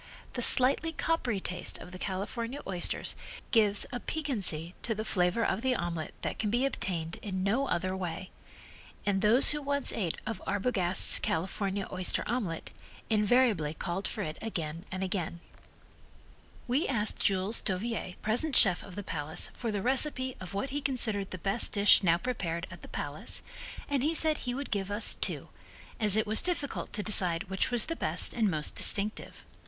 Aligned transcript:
The 0.33 0.41
slightly 0.41 0.93
coppery 0.93 1.39
taste 1.39 1.77
of 1.77 1.91
the 1.91 1.99
California 1.99 2.61
oysters 2.65 3.15
gives 3.51 3.85
a 3.93 3.99
piquancy 3.99 4.73
to 4.81 4.95
the 4.95 5.05
flavor 5.05 5.43
of 5.45 5.61
the 5.61 5.75
omelet 5.75 6.15
that 6.23 6.39
can 6.39 6.49
be 6.49 6.65
obtained 6.65 7.19
in 7.21 7.43
no 7.43 7.67
other 7.67 7.95
way, 7.95 8.31
and 9.05 9.21
those 9.21 9.51
who 9.51 9.61
once 9.61 9.93
ate 9.93 10.17
of 10.25 10.41
Arbogast's 10.47 11.19
California 11.19 11.87
oyster 11.91 12.23
omelet, 12.25 12.71
invariably 13.11 13.75
called 13.75 14.07
for 14.07 14.23
it 14.23 14.39
again 14.41 14.85
and 14.91 15.03
again. 15.03 15.39
We 16.67 16.87
asked 16.87 17.19
Jules 17.19 17.61
Dauviller, 17.61 18.13
the 18.13 18.17
present 18.23 18.55
chef 18.55 18.81
of 18.81 18.95
the 18.95 19.03
Palace, 19.03 19.51
for 19.53 19.71
the 19.71 19.83
recipe 19.83 20.35
of 20.41 20.55
what 20.55 20.71
he 20.71 20.81
considered 20.81 21.29
the 21.29 21.37
best 21.37 21.73
dish 21.73 22.01
now 22.01 22.17
prepared 22.17 22.65
at 22.71 22.81
the 22.81 22.87
Palace 22.87 23.43
and 23.87 24.01
he 24.01 24.15
said 24.15 24.39
he 24.39 24.55
would 24.55 24.71
give 24.71 24.89
us 24.89 25.13
two, 25.13 25.49
as 25.99 26.15
it 26.15 26.25
was 26.25 26.41
difficult 26.41 26.91
to 26.93 27.03
decide 27.03 27.51
which 27.51 27.69
was 27.69 27.85
the 27.85 27.95
best 27.95 28.33
and 28.33 28.49
most 28.49 28.73
distinctive. 28.73 29.45